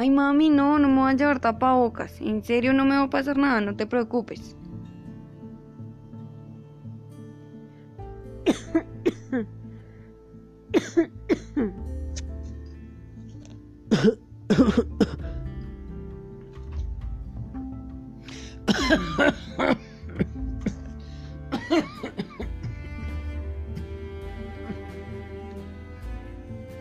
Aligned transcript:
Ay, 0.00 0.10
mami, 0.10 0.48
no, 0.48 0.78
no 0.78 0.86
me 0.88 1.00
voy 1.00 1.10
a 1.10 1.14
llevar 1.14 1.40
tapabocas. 1.40 2.20
En 2.20 2.44
serio, 2.44 2.72
no 2.72 2.84
me 2.84 2.96
va 2.96 3.02
a 3.02 3.10
pasar 3.10 3.36
nada, 3.36 3.60
no 3.60 3.74
te 3.74 3.84
preocupes. 3.84 4.56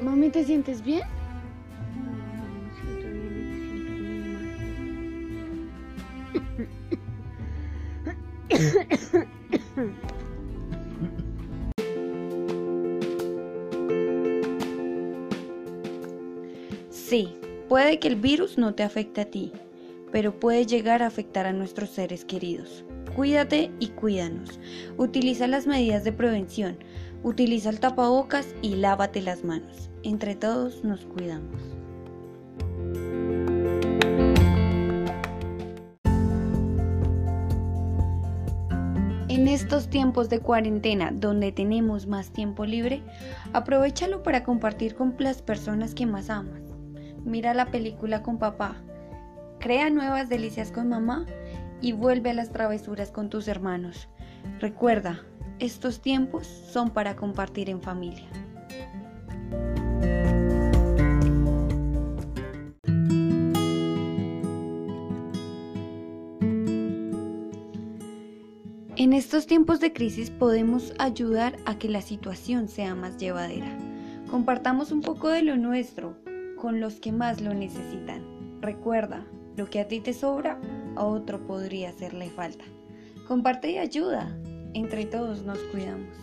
Mami, 0.03 0.29
¿te 0.29 0.43
sientes 0.43 0.83
bien? 0.83 1.16
Sí, 16.89 17.29
puede 17.69 17.99
que 17.99 18.09
el 18.09 18.15
virus 18.17 18.57
no 18.57 18.75
te 18.75 18.83
afecte 18.83 19.21
a 19.21 19.25
ti, 19.25 19.53
pero 20.11 20.37
puede 20.39 20.65
llegar 20.65 21.01
a 21.01 21.07
afectar 21.07 21.45
a 21.45 21.53
nuestros 21.53 21.89
seres 21.91 22.25
queridos. 22.25 22.83
Cuídate 23.15 23.71
y 23.79 23.87
cuídanos. 23.87 24.59
Utiliza 24.97 25.47
las 25.47 25.67
medidas 25.67 26.03
de 26.03 26.11
prevención. 26.11 26.77
Utiliza 27.23 27.69
el 27.69 27.79
tapabocas 27.79 28.53
y 28.61 28.75
lávate 28.75 29.21
las 29.21 29.43
manos. 29.43 29.89
Entre 30.03 30.35
todos 30.35 30.83
nos 30.83 31.05
cuidamos. 31.05 31.76
Estos 39.57 39.89
tiempos 39.89 40.29
de 40.29 40.39
cuarentena 40.39 41.09
donde 41.11 41.51
tenemos 41.51 42.05
más 42.05 42.29
tiempo 42.29 42.63
libre, 42.63 43.01
aprovechalo 43.53 44.21
para 44.21 44.43
compartir 44.43 44.93
con 44.93 45.15
las 45.17 45.41
personas 45.41 45.95
que 45.95 46.05
más 46.05 46.29
amas. 46.29 46.61
Mira 47.25 47.55
la 47.55 47.65
película 47.65 48.21
con 48.21 48.37
papá, 48.37 48.75
crea 49.59 49.89
nuevas 49.89 50.29
delicias 50.29 50.71
con 50.71 50.89
mamá 50.89 51.25
y 51.81 51.93
vuelve 51.93 52.29
a 52.29 52.33
las 52.35 52.51
travesuras 52.51 53.09
con 53.09 53.31
tus 53.31 53.47
hermanos. 53.47 54.07
Recuerda, 54.59 55.21
estos 55.57 56.01
tiempos 56.01 56.45
son 56.45 56.91
para 56.91 57.15
compartir 57.15 57.71
en 57.71 57.81
familia. 57.81 58.27
En 68.99 69.13
estos 69.13 69.45
tiempos 69.45 69.79
de 69.79 69.93
crisis 69.93 70.31
podemos 70.31 70.91
ayudar 70.97 71.55
a 71.67 71.77
que 71.77 71.87
la 71.87 72.01
situación 72.01 72.67
sea 72.67 72.95
más 72.95 73.19
llevadera. 73.19 73.77
Compartamos 74.27 74.91
un 74.91 75.01
poco 75.01 75.29
de 75.29 75.43
lo 75.43 75.55
nuestro 75.55 76.17
con 76.59 76.79
los 76.79 76.99
que 76.99 77.11
más 77.11 77.39
lo 77.39 77.53
necesitan. 77.53 78.59
Recuerda, 78.59 79.23
lo 79.55 79.69
que 79.69 79.81
a 79.81 79.87
ti 79.87 79.99
te 79.99 80.13
sobra, 80.13 80.59
a 80.95 81.05
otro 81.05 81.45
podría 81.45 81.89
hacerle 81.89 82.31
falta. 82.31 82.65
Comparte 83.27 83.69
y 83.69 83.77
ayuda. 83.77 84.35
Entre 84.73 85.05
todos 85.05 85.43
nos 85.43 85.59
cuidamos. 85.65 86.17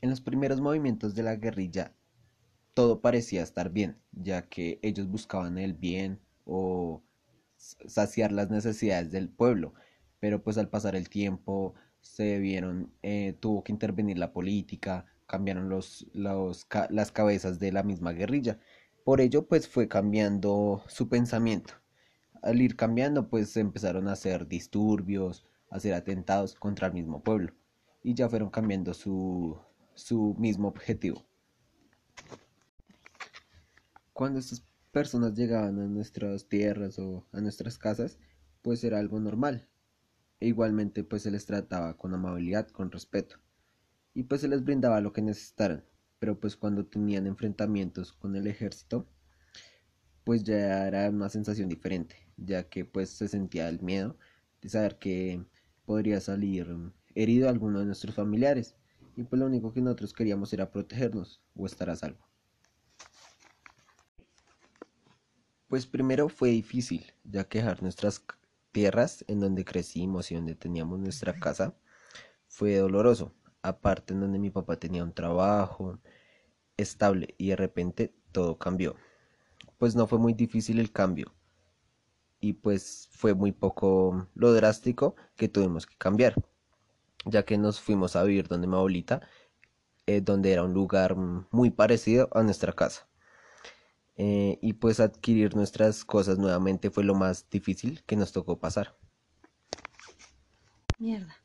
En 0.00 0.10
los 0.10 0.20
primeros 0.20 0.60
movimientos 0.60 1.14
de 1.14 1.22
la 1.22 1.36
guerrilla, 1.36 1.94
todo 2.74 3.00
parecía 3.00 3.44
estar 3.44 3.70
bien, 3.70 3.96
ya 4.10 4.42
que 4.42 4.80
ellos 4.82 5.06
buscaban 5.06 5.56
el 5.58 5.74
bien 5.74 6.18
o 6.44 7.00
saciar 7.86 8.32
las 8.32 8.50
necesidades 8.50 9.10
del 9.10 9.28
pueblo, 9.28 9.74
pero 10.20 10.42
pues 10.42 10.58
al 10.58 10.68
pasar 10.68 10.96
el 10.96 11.08
tiempo 11.08 11.74
se 12.00 12.38
vieron, 12.38 12.92
eh, 13.02 13.36
tuvo 13.40 13.62
que 13.62 13.72
intervenir 13.72 14.18
la 14.18 14.32
política, 14.32 15.06
cambiaron 15.26 15.68
los, 15.68 16.06
las 16.12 17.12
cabezas 17.12 17.58
de 17.58 17.72
la 17.72 17.82
misma 17.82 18.12
guerrilla. 18.12 18.58
Por 19.04 19.20
ello 19.20 19.46
pues 19.46 19.68
fue 19.68 19.88
cambiando 19.88 20.82
su 20.88 21.08
pensamiento. 21.08 21.74
Al 22.42 22.60
ir 22.60 22.76
cambiando 22.76 23.28
pues 23.28 23.56
empezaron 23.56 24.08
a 24.08 24.12
hacer 24.12 24.48
disturbios, 24.48 25.46
a 25.70 25.76
hacer 25.76 25.94
atentados 25.94 26.54
contra 26.54 26.88
el 26.88 26.94
mismo 26.94 27.22
pueblo 27.22 27.54
y 28.02 28.14
ya 28.14 28.28
fueron 28.28 28.50
cambiando 28.50 28.94
su, 28.94 29.56
su 29.94 30.34
mismo 30.38 30.68
objetivo. 30.68 31.24
Cuando 34.12 34.40
estas 34.40 34.64
personas 34.92 35.34
llegaban 35.34 35.80
a 35.80 35.86
nuestras 35.86 36.48
tierras 36.48 36.98
o 36.98 37.26
a 37.32 37.40
nuestras 37.40 37.78
casas, 37.78 38.18
pues 38.62 38.84
era 38.84 38.98
algo 38.98 39.18
normal. 39.18 39.68
E 40.38 40.48
igualmente 40.48 41.02
pues 41.02 41.22
se 41.22 41.30
les 41.30 41.46
trataba 41.46 41.96
con 41.96 42.14
amabilidad, 42.14 42.68
con 42.68 42.90
respeto. 42.92 43.36
Y 44.14 44.24
pues 44.24 44.42
se 44.42 44.48
les 44.48 44.62
brindaba 44.64 45.00
lo 45.00 45.12
que 45.12 45.22
necesitaran. 45.22 45.84
Pero 46.18 46.38
pues 46.38 46.56
cuando 46.56 46.86
tenían 46.86 47.26
enfrentamientos 47.26 48.12
con 48.12 48.36
el 48.36 48.46
ejército, 48.46 49.08
pues 50.24 50.44
ya 50.44 50.86
era 50.86 51.08
una 51.10 51.28
sensación 51.28 51.68
diferente, 51.68 52.16
ya 52.36 52.68
que 52.68 52.84
pues 52.84 53.10
se 53.10 53.28
sentía 53.28 53.68
el 53.68 53.80
miedo 53.80 54.16
de 54.60 54.68
saber 54.68 54.98
que 54.98 55.44
podría 55.84 56.20
salir 56.20 56.68
herido 57.14 57.48
alguno 57.48 57.80
de 57.80 57.86
nuestros 57.86 58.14
familiares. 58.14 58.76
Y 59.16 59.24
pues 59.24 59.40
lo 59.40 59.46
único 59.46 59.72
que 59.72 59.80
nosotros 59.80 60.12
queríamos 60.12 60.52
era 60.52 60.70
protegernos 60.70 61.42
o 61.56 61.66
estar 61.66 61.90
a 61.90 61.96
salvo. 61.96 62.32
Pues 65.72 65.86
primero 65.86 66.28
fue 66.28 66.50
difícil, 66.50 67.14
ya 67.24 67.44
que 67.44 67.60
dejar 67.60 67.82
nuestras 67.82 68.22
tierras 68.72 69.24
en 69.26 69.40
donde 69.40 69.64
crecimos 69.64 70.30
y 70.30 70.34
donde 70.34 70.54
teníamos 70.54 70.98
nuestra 70.98 71.32
casa 71.32 71.74
fue 72.46 72.76
doloroso. 72.76 73.32
Aparte 73.62 74.12
en 74.12 74.20
donde 74.20 74.38
mi 74.38 74.50
papá 74.50 74.76
tenía 74.76 75.02
un 75.02 75.14
trabajo 75.14 75.98
estable 76.76 77.34
y 77.38 77.48
de 77.48 77.56
repente 77.56 78.14
todo 78.32 78.58
cambió. 78.58 78.96
Pues 79.78 79.96
no 79.96 80.06
fue 80.06 80.18
muy 80.18 80.34
difícil 80.34 80.78
el 80.78 80.92
cambio. 80.92 81.32
Y 82.38 82.52
pues 82.52 83.08
fue 83.10 83.32
muy 83.32 83.52
poco 83.52 84.28
lo 84.34 84.52
drástico 84.52 85.16
que 85.36 85.48
tuvimos 85.48 85.86
que 85.86 85.96
cambiar. 85.96 86.34
Ya 87.24 87.46
que 87.46 87.56
nos 87.56 87.80
fuimos 87.80 88.14
a 88.14 88.24
vivir 88.24 88.46
donde 88.46 88.66
mi 88.66 88.76
abuelita, 88.76 89.22
eh, 90.04 90.20
donde 90.20 90.52
era 90.52 90.64
un 90.64 90.74
lugar 90.74 91.16
muy 91.16 91.70
parecido 91.70 92.28
a 92.34 92.42
nuestra 92.42 92.74
casa. 92.74 93.08
Eh, 94.16 94.58
y 94.60 94.74
pues 94.74 95.00
adquirir 95.00 95.56
nuestras 95.56 96.04
cosas 96.04 96.38
nuevamente 96.38 96.90
fue 96.90 97.04
lo 97.04 97.14
más 97.14 97.48
difícil 97.50 98.02
que 98.04 98.16
nos 98.16 98.32
tocó 98.32 98.58
pasar. 98.58 98.96
Mierda. 100.98 101.41